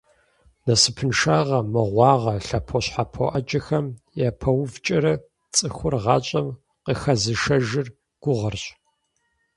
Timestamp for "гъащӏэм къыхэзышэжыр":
6.03-7.87